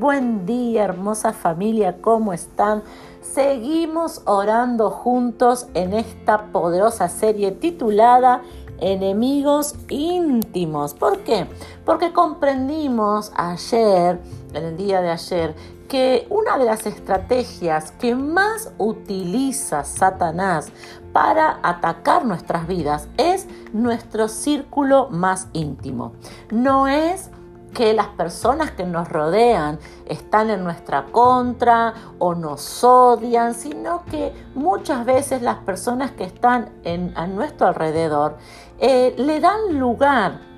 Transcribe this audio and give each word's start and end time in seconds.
Buen 0.00 0.46
día, 0.46 0.84
hermosa 0.84 1.34
familia, 1.34 2.00
¿cómo 2.00 2.32
están? 2.32 2.82
Seguimos 3.20 4.22
orando 4.24 4.88
juntos 4.88 5.66
en 5.74 5.92
esta 5.92 6.46
poderosa 6.52 7.10
serie 7.10 7.52
titulada 7.52 8.40
Enemigos 8.78 9.74
íntimos. 9.90 10.94
¿Por 10.94 11.18
qué? 11.18 11.46
Porque 11.84 12.14
comprendimos 12.14 13.30
ayer, 13.36 14.18
en 14.54 14.64
el 14.64 14.78
día 14.78 15.02
de 15.02 15.10
ayer, 15.10 15.54
que 15.86 16.26
una 16.30 16.56
de 16.56 16.64
las 16.64 16.86
estrategias 16.86 17.92
que 17.92 18.14
más 18.14 18.72
utiliza 18.78 19.84
Satanás 19.84 20.72
para 21.12 21.60
atacar 21.62 22.24
nuestras 22.24 22.66
vidas 22.66 23.06
es 23.18 23.46
nuestro 23.74 24.28
círculo 24.28 25.10
más 25.10 25.48
íntimo. 25.52 26.12
No 26.50 26.88
es 26.88 27.30
que 27.74 27.92
las 27.94 28.08
personas 28.08 28.72
que 28.72 28.84
nos 28.84 29.08
rodean 29.08 29.78
están 30.06 30.50
en 30.50 30.64
nuestra 30.64 31.06
contra 31.06 31.94
o 32.18 32.34
nos 32.34 32.82
odian, 32.82 33.54
sino 33.54 34.04
que 34.04 34.32
muchas 34.54 35.04
veces 35.04 35.42
las 35.42 35.58
personas 35.58 36.10
que 36.12 36.24
están 36.24 36.70
en, 36.84 37.12
a 37.16 37.26
nuestro 37.26 37.68
alrededor 37.68 38.36
eh, 38.78 39.14
le 39.16 39.40
dan 39.40 39.78
lugar 39.78 40.50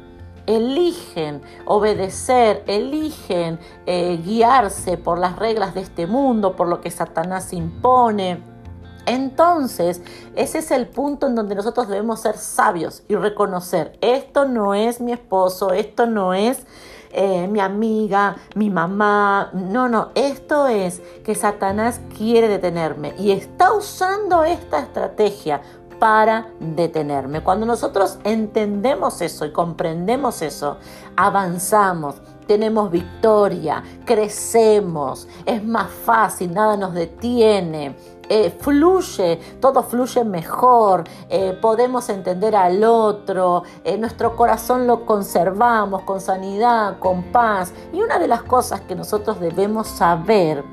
eligen 0.47 1.41
obedecer, 1.67 2.65
eligen 2.67 3.59
eh, 3.87 4.21
guiarse 4.25 4.97
por 4.97 5.19
las 5.19 5.37
reglas 5.37 5.75
de 5.75 5.83
este 5.83 6.07
mundo, 6.07 6.57
por 6.57 6.69
lo 6.69 6.81
que 6.81 6.91
Satanás 6.91 7.53
impone. 7.53 8.52
Entonces, 9.07 10.01
ese 10.37 10.59
es 10.59 10.71
el 10.71 10.89
punto 10.89 11.27
en 11.27 11.35
donde 11.35 11.55
nosotros 11.55 11.89
debemos 11.89 12.21
ser 12.21 12.37
sabios 12.37 13.03
y 13.09 13.17
reconocer, 13.17 13.99
esto 14.01 14.47
no 14.47 14.75
es 14.75 15.01
mi 15.01 15.13
esposo, 15.13 15.73
esto 15.73 16.07
no 16.07 16.35
es 16.35 16.65
eh, 17.13 17.47
mi 17.47 17.61
amiga, 17.61 18.37
mi 18.55 18.71
mamá. 18.71 19.51
No, 19.53 19.89
no, 19.89 20.11
esto 20.15 20.67
es 20.67 21.03
que 21.25 21.35
Satanás 21.35 22.01
quiere 22.17 22.49
detenerme 22.49 23.15
y 23.19 23.33
está 23.33 23.73
usando 23.75 24.45
esta 24.45 24.79
estrategia 24.79 25.61
para 25.99 26.49
detenerme. 26.59 27.43
Cuando 27.43 27.67
nosotros 27.67 28.19
entendemos 28.25 29.21
eso 29.21 29.45
y 29.45 29.53
comprendemos 29.53 30.43
eso, 30.43 30.79
avanzamos, 31.17 32.17
tenemos 32.47 32.91
victoria, 32.91 33.85
crecemos, 34.05 35.29
es 35.47 35.63
más 35.63 35.91
fácil, 35.91 36.53
nada 36.53 36.77
nos 36.77 36.95
detiene. 36.95 37.95
Eh, 38.35 38.49
fluye, 38.49 39.39
todo 39.61 39.83
fluye 39.83 40.25
mejor, 40.25 41.05
eh, 41.29 41.53
podemos 41.61 42.09
entender 42.09 42.57
al 42.57 42.83
otro, 42.83 43.63
eh, 43.85 43.99
nuestro 43.99 44.37
corazón 44.37 44.87
lo 44.87 45.05
conservamos 45.05 46.05
con 46.05 46.19
sanidad, 46.19 46.99
con 46.99 47.25
paz. 47.25 47.75
Y 47.93 48.01
una 48.01 48.19
de 48.19 48.29
las 48.29 48.43
cosas 48.43 48.81
que 48.81 48.95
nosotros 48.95 49.39
debemos 49.39 49.87
saber, 49.87 50.65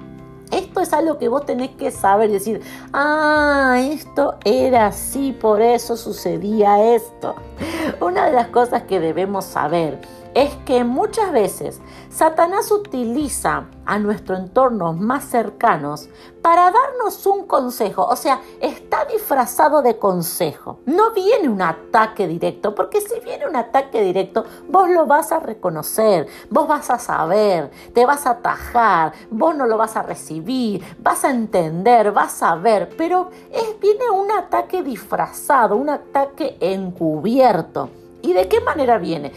esto 0.51 0.79
es 0.79 0.93
algo 0.93 1.17
que 1.17 1.27
vos 1.27 1.45
tenés 1.45 1.71
que 1.71 1.91
saber 1.91 2.31
decir, 2.31 2.61
ah, 2.93 3.75
esto 3.77 4.35
era 4.45 4.85
así, 4.87 5.33
por 5.33 5.61
eso 5.61 5.97
sucedía 5.97 6.95
esto. 6.95 7.35
Una 7.99 8.27
de 8.27 8.31
las 8.31 8.47
cosas 8.47 8.83
que 8.83 9.01
debemos 9.01 9.43
saber 9.43 9.99
es 10.33 10.55
que 10.65 10.83
muchas 10.83 11.31
veces 11.31 11.81
Satanás 12.09 12.71
utiliza 12.71 13.65
a 13.85 13.99
nuestro 13.99 14.35
entorno 14.35 14.93
más 14.93 15.25
cercanos 15.25 16.09
para 16.41 16.71
darnos 16.71 17.25
un 17.25 17.47
consejo, 17.47 18.05
o 18.05 18.15
sea, 18.15 18.41
está 18.61 19.05
disfrazado 19.05 19.81
de 19.81 19.97
consejo. 19.97 20.79
No 20.85 21.11
viene 21.11 21.49
un 21.49 21.61
ataque 21.61 22.27
directo, 22.27 22.75
porque 22.75 23.01
si 23.01 23.19
viene 23.19 23.47
un 23.47 23.55
ataque 23.55 24.01
directo, 24.01 24.45
vos 24.67 24.89
lo 24.89 25.05
vas 25.05 25.31
a 25.31 25.39
reconocer, 25.39 26.27
vos 26.49 26.67
vas 26.67 26.89
a 26.89 26.99
saber, 26.99 27.71
te 27.93 28.05
vas 28.05 28.25
a 28.25 28.31
atajar, 28.31 29.13
vos 29.31 29.55
no 29.55 29.65
lo 29.65 29.77
vas 29.77 29.95
a 29.95 30.03
recibir, 30.03 30.83
vas 30.99 31.25
a 31.25 31.31
entender, 31.31 32.11
vas 32.11 32.41
a 32.43 32.55
ver, 32.55 32.89
pero 32.97 33.29
es, 33.51 33.79
viene 33.79 34.09
un 34.09 34.31
ataque 34.31 34.83
disfrazado, 34.83 35.75
un 35.75 35.89
ataque 35.89 36.57
encubierto. 36.59 37.89
¿Y 38.21 38.33
de 38.33 38.47
qué 38.49 38.59
manera? 38.59 38.97
Viene 38.97 39.31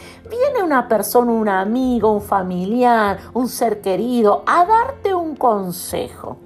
una 0.73 0.89
persona, 0.89 1.31
un 1.31 1.51
amigo, 1.51 2.11
un 2.11 2.23
familiar, 2.23 3.19
un 3.35 3.47
ser 3.47 3.83
querido 3.83 4.43
a 4.47 4.65
darte 4.65 5.13
un 5.13 5.37
consejo. 5.37 6.39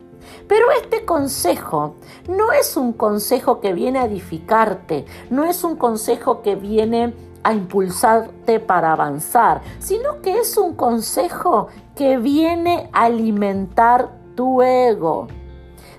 Pero 0.49 0.73
este 0.73 1.05
consejo 1.05 1.95
no 2.29 2.51
es 2.51 2.77
un 2.77 2.93
consejo 2.93 3.61
que 3.61 3.73
viene 3.73 4.01
a 4.01 4.07
edificarte, 4.07 5.05
no 5.31 5.45
es 5.45 5.63
un 5.63 5.77
consejo 5.77 6.43
que 6.43 6.57
viene 6.57 7.15
a 7.45 7.53
impulsarte 7.53 8.59
para 8.59 8.93
avanzar, 8.93 9.61
sino 9.79 10.21
que 10.23 10.41
es 10.41 10.57
un 10.57 10.75
consejo 10.75 11.69
que 11.95 12.19
viene 12.19 12.91
a 12.93 13.05
alimentar 13.05 14.09
tu 14.35 14.61
ego. 14.61 15.29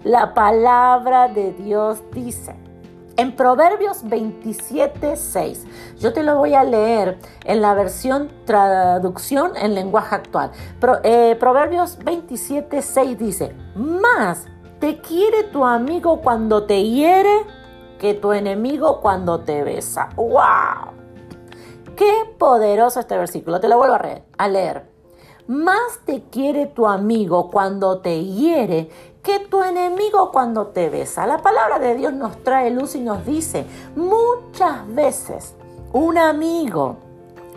La 0.03 0.33
palabra 0.33 1.29
de 1.29 1.53
Dios 1.53 2.03
dice, 2.11 2.66
en 3.17 3.35
Proverbios 3.35 4.07
27, 4.07 5.15
6. 5.15 5.65
Yo 5.99 6.13
te 6.13 6.23
lo 6.23 6.37
voy 6.37 6.53
a 6.53 6.63
leer 6.63 7.19
en 7.43 7.61
la 7.61 7.73
versión 7.73 8.31
traducción 8.45 9.57
en 9.57 9.75
lenguaje 9.75 10.15
actual. 10.15 10.51
Eh, 11.03 11.35
Proverbios 11.39 11.97
27, 12.03 12.81
6 12.81 13.19
dice, 13.19 13.55
más 13.75 14.45
te 14.79 15.01
quiere 15.01 15.43
tu 15.43 15.65
amigo 15.65 16.21
cuando 16.21 16.65
te 16.65 16.83
hiere 16.83 17.45
que 17.99 18.13
tu 18.13 18.31
enemigo 18.31 19.01
cuando 19.01 19.39
te 19.39 19.63
besa. 19.63 20.09
¡Wow! 20.15 20.93
Qué 21.95 22.13
poderoso 22.37 22.99
este 22.99 23.17
versículo. 23.17 23.59
Te 23.59 23.67
lo 23.67 23.77
vuelvo 23.77 23.97
a 24.37 24.47
leer. 24.47 24.97
Más 25.47 26.01
te 26.05 26.23
quiere 26.29 26.65
tu 26.67 26.85
amigo 26.85 27.49
cuando 27.49 28.01
te 28.01 28.23
hiere 28.23 28.89
que 29.27 29.41
tu 29.41 29.61
enemigo 29.61 30.31
cuando 30.31 30.67
te 30.67 30.87
besa. 30.87 31.27
La 31.27 31.39
palabra 31.39 31.79
de 31.79 31.95
Dios 31.95 32.13
nos 32.13 32.41
trae 32.43 32.71
luz 32.71 32.95
y 32.95 33.01
nos 33.01 33.25
dice, 33.25 33.65
muchas 33.93 34.87
veces 34.95 35.53
un 35.91 36.17
amigo 36.17 36.95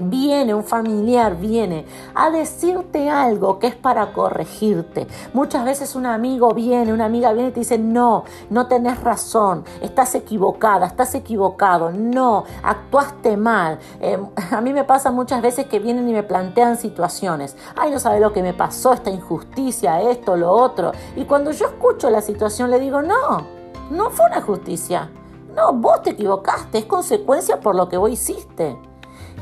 viene, 0.00 0.54
un 0.54 0.64
familiar 0.64 1.36
viene 1.36 1.84
a 2.14 2.30
decirte 2.30 3.10
algo 3.10 3.58
que 3.58 3.68
es 3.68 3.74
para 3.74 4.12
corregirte. 4.12 5.06
Muchas 5.32 5.64
veces 5.64 5.94
un 5.94 6.06
amigo 6.06 6.52
viene, 6.54 6.92
una 6.92 7.06
amiga 7.06 7.32
viene 7.32 7.50
y 7.50 7.52
te 7.52 7.60
dice, 7.60 7.78
no, 7.78 8.24
no 8.48 8.66
tenés 8.66 9.00
razón, 9.02 9.64
estás 9.80 10.14
equivocada, 10.14 10.86
estás 10.86 11.14
equivocado, 11.14 11.90
no, 11.90 12.44
actuaste 12.62 13.36
mal. 13.36 13.78
Eh, 14.00 14.18
a 14.50 14.60
mí 14.60 14.72
me 14.72 14.84
pasa 14.84 15.10
muchas 15.10 15.42
veces 15.42 15.66
que 15.66 15.78
vienen 15.78 16.08
y 16.08 16.12
me 16.12 16.22
plantean 16.22 16.76
situaciones. 16.76 17.56
Ay, 17.76 17.90
no 17.90 17.98
sabe 17.98 18.20
lo 18.20 18.32
que 18.32 18.42
me 18.42 18.54
pasó, 18.54 18.92
esta 18.92 19.10
injusticia, 19.10 20.00
esto, 20.02 20.36
lo 20.36 20.50
otro. 20.50 20.92
Y 21.16 21.24
cuando 21.24 21.50
yo 21.52 21.66
escucho 21.66 22.10
la 22.10 22.22
situación 22.22 22.70
le 22.70 22.80
digo, 22.80 23.02
no, 23.02 23.46
no 23.90 24.10
fue 24.10 24.26
una 24.26 24.40
justicia. 24.40 25.10
No, 25.54 25.72
vos 25.72 26.02
te 26.02 26.10
equivocaste, 26.10 26.78
es 26.78 26.84
consecuencia 26.86 27.60
por 27.60 27.74
lo 27.74 27.88
que 27.88 27.96
vos 27.96 28.10
hiciste. 28.10 28.78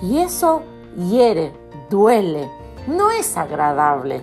Y 0.02 0.18
eso 0.18 0.62
hiere, 0.96 1.52
duele, 1.90 2.48
no 2.86 3.10
es 3.10 3.36
agradable, 3.36 4.22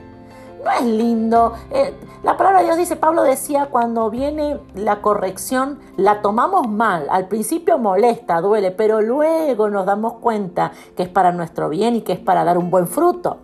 no 0.64 0.72
es 0.72 0.84
lindo. 0.84 1.54
Eh, 1.72 1.94
la 2.24 2.38
palabra 2.38 2.60
de 2.60 2.66
Dios 2.66 2.78
dice, 2.78 2.96
Pablo 2.96 3.24
decía, 3.24 3.68
cuando 3.70 4.10
viene 4.10 4.60
la 4.74 5.02
corrección, 5.02 5.80
la 5.98 6.22
tomamos 6.22 6.68
mal. 6.68 7.08
Al 7.10 7.28
principio 7.28 7.78
molesta, 7.78 8.42
duele, 8.42 8.72
pero 8.72 9.02
luego 9.02 9.70
nos 9.70 9.86
damos 9.86 10.14
cuenta 10.14 10.72
que 10.96 11.04
es 11.04 11.10
para 11.10 11.32
nuestro 11.32 11.70
bien 11.70 11.96
y 11.98 12.02
que 12.02 12.14
es 12.14 12.20
para 12.20 12.44
dar 12.44 12.58
un 12.58 12.72
buen 12.72 12.88
fruto. 12.88 13.38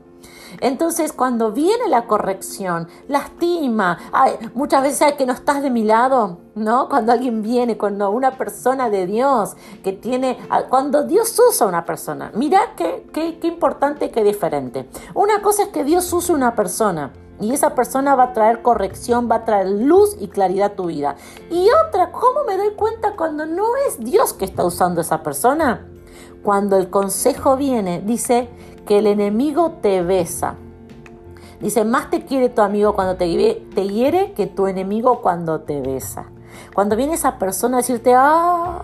Entonces, 0.61 1.11
cuando 1.11 1.51
viene 1.51 1.89
la 1.89 2.05
corrección, 2.05 2.87
lastima. 3.07 3.97
muchas 4.53 4.83
veces 4.83 5.01
hay 5.01 5.13
que 5.13 5.25
no 5.25 5.33
estás 5.33 5.63
de 5.63 5.71
mi 5.71 5.83
lado, 5.83 6.37
¿no? 6.53 6.87
Cuando 6.87 7.11
alguien 7.11 7.41
viene, 7.41 7.77
cuando 7.77 8.11
una 8.11 8.37
persona 8.37 8.89
de 8.91 9.07
Dios 9.07 9.55
que 9.83 9.91
tiene, 9.91 10.37
cuando 10.69 11.03
Dios 11.03 11.35
usa 11.49 11.65
a 11.65 11.69
una 11.69 11.83
persona, 11.83 12.31
mira 12.35 12.75
qué, 12.77 13.07
qué, 13.11 13.39
qué 13.39 13.47
importante, 13.47 14.11
qué 14.11 14.23
diferente. 14.23 14.87
Una 15.15 15.41
cosa 15.41 15.63
es 15.63 15.69
que 15.69 15.83
Dios 15.83 16.13
use 16.13 16.31
una 16.31 16.55
persona. 16.55 17.11
Y 17.39 17.53
esa 17.53 17.73
persona 17.73 18.13
va 18.13 18.25
a 18.25 18.33
traer 18.33 18.61
corrección, 18.61 19.27
va 19.29 19.37
a 19.37 19.45
traer 19.45 19.67
luz 19.67 20.15
y 20.19 20.27
claridad 20.27 20.73
a 20.73 20.75
tu 20.75 20.85
vida. 20.85 21.15
Y 21.49 21.67
otra, 21.87 22.11
¿cómo 22.11 22.43
me 22.47 22.55
doy 22.55 22.75
cuenta 22.75 23.15
cuando 23.15 23.47
no 23.47 23.65
es 23.87 23.99
Dios 23.99 24.33
que 24.33 24.45
está 24.45 24.63
usando 24.63 25.01
esa 25.01 25.23
persona? 25.23 25.87
Cuando 26.43 26.77
el 26.77 26.91
consejo 26.91 27.55
viene, 27.55 28.01
dice 28.01 28.47
que 28.85 28.99
el 28.99 29.07
enemigo 29.07 29.71
te 29.81 30.01
besa. 30.01 30.55
Dice, 31.59 31.85
más 31.85 32.09
te 32.09 32.25
quiere 32.25 32.49
tu 32.49 32.61
amigo 32.61 32.95
cuando 32.95 33.15
te, 33.17 33.25
te 33.75 33.87
hiere 33.87 34.33
que 34.33 34.47
tu 34.47 34.67
enemigo 34.67 35.21
cuando 35.21 35.61
te 35.61 35.79
besa. 35.81 36.25
Cuando 36.73 36.95
viene 36.95 37.13
esa 37.13 37.37
persona 37.37 37.77
a 37.77 37.81
decirte, 37.81 38.13
ah, 38.15 38.81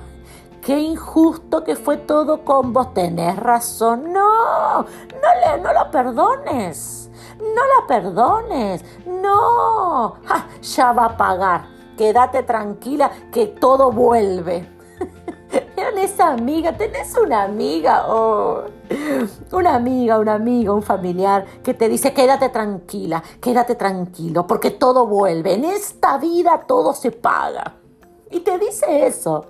qué 0.61 0.79
injusto 0.79 1.63
que 1.63 1.75
fue 1.75 1.97
todo 1.97 2.45
con 2.45 2.73
vos, 2.73 2.93
tenés 2.93 3.37
razón. 3.37 4.13
No, 4.13 4.81
no, 4.81 4.85
le, 4.85 5.61
no 5.61 5.73
lo 5.73 5.89
perdones. 5.89 7.09
No 7.39 7.45
la 7.47 7.87
perdones. 7.87 8.85
No, 9.05 10.15
ya 10.61 10.91
va 10.91 11.05
a 11.05 11.17
pagar. 11.17 11.65
Quédate 11.97 12.43
tranquila 12.43 13.09
que 13.31 13.47
todo 13.47 13.91
vuelve. 13.91 14.76
Con 15.97 16.05
esa 16.05 16.31
amiga, 16.31 16.77
tenés 16.77 17.15
una 17.17 17.43
amiga 17.43 18.05
o 18.07 18.65
una 19.51 19.75
amiga, 19.75 20.19
un 20.19 20.29
amigo, 20.29 20.75
un 20.75 20.83
familiar 20.83 21.45
que 21.63 21.73
te 21.73 21.89
dice 21.89 22.13
quédate 22.13 22.49
tranquila, 22.49 23.23
quédate 23.41 23.75
tranquilo, 23.75 24.45
porque 24.45 24.71
todo 24.71 25.07
vuelve, 25.07 25.55
en 25.55 25.65
esta 25.65 26.17
vida 26.19 26.65
todo 26.67 26.93
se 26.93 27.11
paga. 27.11 27.73
Y 28.29 28.41
te 28.41 28.57
dice 28.59 29.07
eso. 29.07 29.45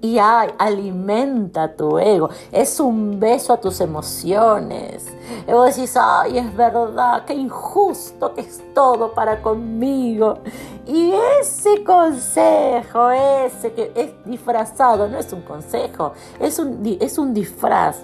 Y 0.00 0.18
ay, 0.18 0.50
alimenta 0.58 1.74
tu 1.74 1.98
ego. 1.98 2.28
Es 2.52 2.78
un 2.78 3.18
beso 3.18 3.52
a 3.52 3.60
tus 3.60 3.80
emociones. 3.80 5.06
Y 5.46 5.52
vos 5.52 5.74
decís, 5.74 5.96
ay, 6.00 6.38
es 6.38 6.56
verdad, 6.56 7.24
qué 7.24 7.34
injusto 7.34 8.34
que 8.34 8.42
es 8.42 8.62
todo 8.74 9.12
para 9.12 9.42
conmigo. 9.42 10.38
Y 10.86 11.12
ese 11.40 11.82
consejo, 11.84 13.10
ese 13.10 13.72
que 13.72 13.92
es 13.94 14.10
disfrazado, 14.24 15.08
no 15.08 15.18
es 15.18 15.32
un 15.32 15.42
consejo, 15.42 16.12
es 16.38 16.58
un, 16.58 16.98
es 17.00 17.18
un 17.18 17.34
disfraz. 17.34 17.96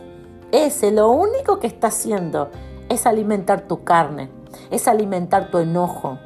Ese 0.52 0.90
lo 0.90 1.10
único 1.10 1.58
que 1.58 1.66
está 1.66 1.88
haciendo 1.88 2.50
es 2.88 3.06
alimentar 3.06 3.62
tu 3.62 3.84
carne, 3.84 4.30
es 4.70 4.88
alimentar 4.88 5.50
tu 5.50 5.58
enojo. 5.58 6.18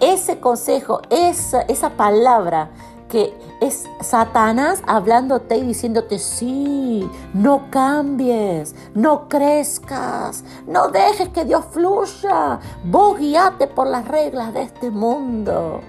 Ese 0.00 0.40
consejo, 0.40 1.00
esa, 1.10 1.62
esa 1.62 1.90
palabra 1.90 2.70
que 3.08 3.32
es 3.60 3.84
Satanás 4.00 4.82
hablándote 4.86 5.56
y 5.56 5.62
diciéndote, 5.62 6.18
sí, 6.18 7.08
no 7.34 7.70
cambies, 7.70 8.74
no 8.94 9.28
crezcas, 9.28 10.44
no 10.66 10.88
dejes 10.88 11.28
que 11.28 11.44
Dios 11.44 11.64
fluya, 11.70 12.58
vos 12.84 13.18
guíate 13.18 13.66
por 13.68 13.86
las 13.86 14.06
reglas 14.08 14.52
de 14.54 14.62
este 14.62 14.90
mundo. 14.90 15.80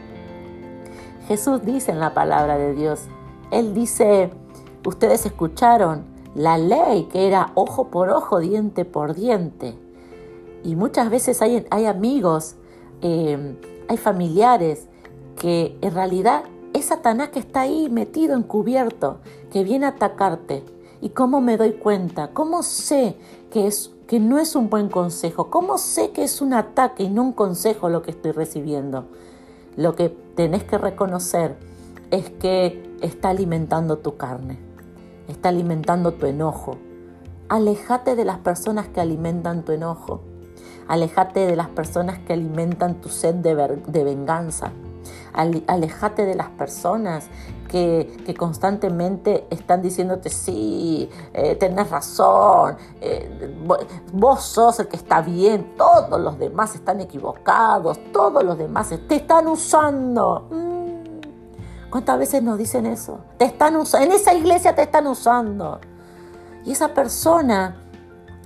Jesús 1.27 1.63
dice 1.65 1.91
en 1.91 1.99
la 1.99 2.13
palabra 2.13 2.57
de 2.57 2.73
Dios, 2.73 3.01
Él 3.51 3.73
dice, 3.73 4.29
ustedes 4.85 5.25
escucharon 5.25 6.05
la 6.35 6.57
ley 6.57 7.09
que 7.11 7.27
era 7.27 7.51
ojo 7.55 7.87
por 7.87 8.09
ojo, 8.09 8.39
diente 8.39 8.85
por 8.85 9.15
diente. 9.15 9.75
Y 10.63 10.75
muchas 10.75 11.09
veces 11.09 11.41
hay, 11.41 11.65
hay 11.71 11.85
amigos, 11.85 12.55
eh, 13.01 13.57
hay 13.87 13.97
familiares 13.97 14.87
que 15.35 15.77
en 15.81 15.93
realidad 15.93 16.43
es 16.77 16.85
Satanás 16.85 17.29
que 17.29 17.39
está 17.39 17.61
ahí 17.61 17.89
metido, 17.89 18.35
encubierto, 18.35 19.17
que 19.51 19.63
viene 19.63 19.85
a 19.85 19.89
atacarte. 19.89 20.63
¿Y 21.01 21.09
cómo 21.09 21.41
me 21.41 21.57
doy 21.57 21.73
cuenta? 21.73 22.29
¿Cómo 22.33 22.63
sé 22.63 23.17
que, 23.51 23.67
es, 23.67 23.91
que 24.07 24.19
no 24.19 24.39
es 24.39 24.55
un 24.55 24.69
buen 24.69 24.89
consejo? 24.89 25.49
¿Cómo 25.49 25.77
sé 25.77 26.11
que 26.11 26.23
es 26.23 26.41
un 26.41 26.53
ataque 26.53 27.03
y 27.03 27.09
no 27.09 27.23
un 27.23 27.33
consejo 27.33 27.89
lo 27.89 28.01
que 28.01 28.11
estoy 28.11 28.31
recibiendo? 28.31 29.05
Lo 29.75 29.95
que 29.95 30.09
tenés 30.09 30.63
que 30.63 30.77
reconocer 30.77 31.55
es 32.09 32.29
que 32.29 32.95
está 33.01 33.29
alimentando 33.29 33.99
tu 33.99 34.17
carne, 34.17 34.59
está 35.27 35.49
alimentando 35.49 36.13
tu 36.13 36.25
enojo. 36.25 36.77
Alejate 37.49 38.15
de 38.15 38.25
las 38.25 38.39
personas 38.39 38.87
que 38.87 39.01
alimentan 39.01 39.63
tu 39.63 39.71
enojo. 39.71 40.21
Alejate 40.87 41.45
de 41.45 41.55
las 41.55 41.69
personas 41.69 42.19
que 42.19 42.33
alimentan 42.33 43.01
tu 43.01 43.09
sed 43.09 43.35
de, 43.35 43.55
de 43.87 44.03
venganza 44.03 44.71
alejate 45.37 46.25
de 46.25 46.35
las 46.35 46.49
personas 46.49 47.29
que, 47.67 48.35
constantemente 48.37 49.45
están 49.49 49.81
diciéndote, 49.81 50.29
sí, 50.29 51.09
eh, 51.33 51.55
tenés 51.55 51.89
razón, 51.89 52.77
eh, 53.01 53.55
vos 54.13 54.43
sos 54.43 54.79
el 54.79 54.87
que 54.87 54.95
está 54.95 55.21
bien, 55.21 55.75
todos 55.77 56.19
los 56.19 56.39
demás 56.39 56.75
están 56.75 56.99
equivocados, 57.01 57.99
todos 58.11 58.43
los 58.43 58.57
demás 58.57 58.89
te 59.07 59.15
están 59.15 59.47
usando. 59.47 60.47
Mm. 60.49 60.77
¿Cuántas 61.89 62.19
veces 62.19 62.43
nos 62.43 62.57
dicen 62.57 62.85
eso? 62.85 63.19
Te 63.37 63.45
están 63.45 63.75
usando, 63.75 64.05
en 64.05 64.11
esa 64.11 64.33
iglesia 64.33 64.75
te 64.75 64.83
están 64.83 65.07
usando. 65.07 65.79
Y 66.65 66.71
esa 66.71 66.93
persona 66.93 67.77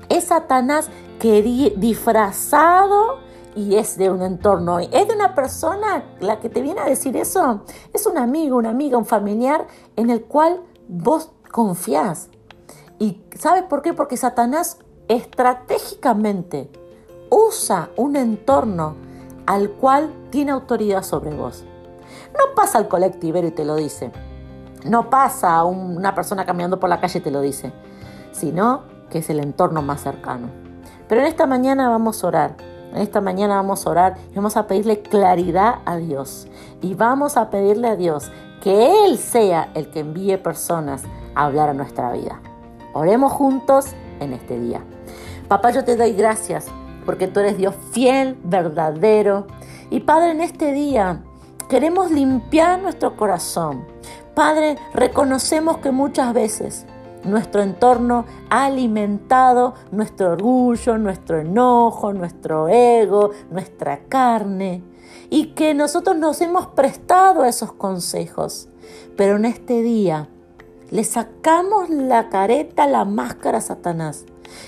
es 0.10 0.26
Satanás 0.26 0.90
que 1.20 1.42
disfrazado 1.78 3.20
y 3.56 3.76
es 3.76 3.98
de 3.98 4.10
un 4.10 4.22
entorno, 4.22 4.80
es 4.80 5.08
de 5.08 5.16
una 5.16 5.36
persona, 5.36 6.04
la 6.20 6.40
que 6.40 6.50
te 6.50 6.62
viene 6.62 6.82
a 6.82 6.86
decir 6.86 7.18
eso, 7.18 7.62
es 7.94 8.06
un 8.06 8.18
amigo, 8.18 8.58
una 8.58 8.70
amiga, 8.70 8.98
un 8.98 9.06
familiar 9.06 9.68
en 9.96 10.10
el 10.10 10.24
cual 10.24 10.62
vos 10.88 11.32
confías. 11.52 12.30
¿Y 13.00 13.22
sabes 13.38 13.64
por 13.64 13.82
qué? 13.82 13.94
Porque 13.94 14.16
Satanás 14.16 14.78
estratégicamente 15.08 16.70
usa 17.30 17.90
un 17.98 18.16
entorno 18.16 18.96
al 19.46 19.72
cual 19.72 20.14
tiene 20.30 20.52
autoridad 20.52 21.04
sobre 21.04 21.36
vos. 21.36 21.66
No 22.34 22.56
pasa 22.56 22.78
al 22.78 22.88
colectivero 22.88 23.48
y 23.48 23.52
te 23.52 23.66
lo 23.66 23.76
dice. 23.76 24.12
No 24.86 25.10
pasa 25.10 25.56
a 25.56 25.64
una 25.64 26.16
persona 26.16 26.46
caminando 26.46 26.80
por 26.80 26.90
la 26.90 27.00
calle 27.00 27.20
y 27.20 27.22
te 27.22 27.32
lo 27.32 27.42
dice. 27.42 27.74
Sino 28.32 28.84
que 29.10 29.20
es 29.20 29.30
el 29.30 29.40
entorno 29.40 29.82
más 29.82 30.02
cercano. 30.02 30.48
Pero 31.08 31.22
en 31.22 31.28
esta 31.28 31.46
mañana 31.46 31.90
vamos 31.90 32.24
a 32.24 32.28
orar 32.28 32.56
esta 32.98 33.22
mañana 33.22 33.56
vamos 33.56 33.86
a 33.86 33.90
orar 33.90 34.18
y 34.32 34.36
vamos 34.36 34.58
a 34.58 34.68
pedirle 34.68 35.02
claridad 35.02 35.80
a 35.86 35.98
Dios. 35.98 36.48
Y 36.82 36.94
vamos 36.94 37.38
a 37.38 37.50
pedirle 37.50 37.88
a 37.88 37.96
Dios 37.96 38.32
que 38.62 39.06
Él 39.06 39.18
sea 39.18 39.70
el 39.74 39.90
que 39.90 40.02
envíe 40.02 40.38
personas 40.38 41.04
a 41.36 41.46
hablar 41.46 41.70
a 41.70 41.74
nuestra 41.74 42.12
vida. 42.12 42.40
Oremos 42.94 43.32
juntos 43.32 43.88
en 44.20 44.34
este 44.34 44.60
día. 44.60 44.82
Papá, 45.48 45.72
yo 45.72 45.84
te 45.84 45.96
doy 45.96 46.14
gracias 46.14 46.68
porque 47.06 47.28
tú 47.28 47.40
eres 47.40 47.58
Dios 47.58 47.76
fiel, 47.92 48.38
verdadero. 48.44 49.48
Y 49.90 50.02
Padre, 50.02 50.32
en 50.32 50.42
este 50.42 50.72
día 50.72 51.24
queremos 51.70 52.12
limpiar 52.12 52.82
nuestro 52.82 53.16
corazón. 53.16 53.86
Padre, 54.36 54.78
reconocemos 54.94 55.78
que 55.78 55.92
muchas 55.92 56.34
veces 56.34 56.86
nuestro 57.24 57.62
entorno 57.62 58.26
ha 58.50 58.66
alimentado 58.66 59.74
nuestro 59.92 60.32
orgullo, 60.32 60.98
nuestro 60.98 61.40
enojo, 61.40 62.14
nuestro 62.14 62.68
ego, 62.68 63.32
nuestra 63.50 64.06
carne, 64.08 64.84
y 65.30 65.48
que 65.48 65.74
nosotros 65.74 66.18
nos 66.18 66.42
hemos 66.42 66.68
prestado 66.68 67.46
esos 67.46 67.74
consejos. 67.74 68.68
Pero 69.16 69.36
en 69.38 69.46
este 69.46 69.82
día 69.82 70.30
le 70.90 71.04
sacamos 71.04 71.90
la 71.90 72.30
careta, 72.30 72.88
la 72.88 73.06
máscara 73.06 73.60
a 73.60 73.62
Satanás. 73.62 74.26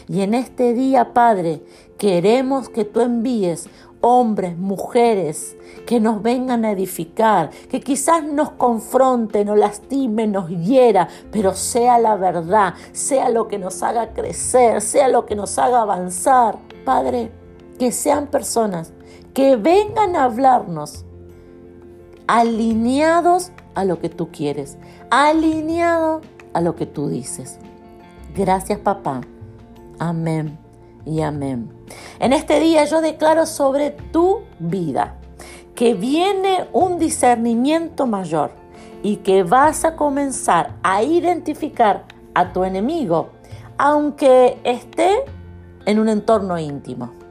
Y 0.08 0.22
en 0.22 0.34
este 0.34 0.74
día, 0.74 1.14
Padre, 1.14 1.62
queremos 1.98 2.70
que 2.70 2.86
tú 2.86 3.02
envíes 3.02 3.68
hombres, 4.06 4.58
mujeres, 4.58 5.56
que 5.86 6.02
nos 6.02 6.22
vengan 6.22 6.66
a 6.66 6.72
edificar, 6.72 7.52
que 7.70 7.80
quizás 7.80 8.22
nos 8.22 8.52
confronten, 8.52 9.48
nos 9.48 9.58
lastimen, 9.58 10.34
nos 10.34 10.50
hiera, 10.50 11.08
pero 11.32 11.54
sea 11.54 11.98
la 12.00 12.18
verdad, 12.18 12.74
sea 12.92 13.30
lo 13.30 13.48
que 13.48 13.58
nos 13.58 13.82
haga 13.82 14.14
crecer, 14.14 14.82
sea 14.82 15.08
lo 15.08 15.26
que 15.26 15.36
nos 15.36 15.58
haga 15.58 15.82
avanzar. 15.82 16.58
Padre, 16.84 17.32
que 17.80 17.94
sean 17.94 18.28
personas 18.28 18.92
que 19.34 19.56
vengan 19.56 20.18
a 20.18 20.26
hablarnos 20.26 21.06
alineados 22.28 23.52
a 23.74 23.86
lo 23.86 24.00
que 24.00 24.10
tú 24.10 24.32
quieres, 24.34 24.78
alineados 25.12 26.26
a 26.52 26.60
lo 26.60 26.76
que 26.76 26.86
tú 26.86 27.08
dices. 27.08 27.58
Gracias 28.36 28.80
papá. 28.80 29.22
Amén 29.98 30.63
y 31.06 31.22
amén. 31.22 31.70
En 32.20 32.34
este 32.34 32.60
día 32.60 32.86
yo 32.86 33.02
declaro 33.02 33.46
sobre 33.46 33.92
tu 33.92 34.42
vida 34.60 35.16
que 35.76 35.94
viene 35.94 36.68
un 36.72 37.00
discernimiento 37.00 38.06
mayor 38.06 38.52
y 39.02 39.18
que 39.18 39.44
vas 39.44 39.86
a 39.86 39.96
comenzar 39.96 40.76
a 40.84 41.04
identificar 41.04 42.06
a 42.36 42.54
tu 42.54 42.64
enemigo, 42.64 43.30
aunque 43.78 44.60
esté 44.64 45.26
en 45.86 46.00
un 46.00 46.10
entorno 46.10 46.58
íntimo. 46.58 47.23